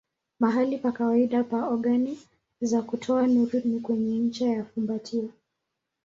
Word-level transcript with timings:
Mahali 0.39 0.75
pa 0.77 0.91
kawaida 0.91 1.43
pa 1.43 1.67
ogani 1.69 2.19
za 2.61 2.81
kutoa 2.81 3.27
nuru 3.27 3.61
ni 3.65 3.79
kwenye 3.79 4.17
ncha 4.19 4.45
ya 4.47 4.63
fumbatio. 4.65 5.29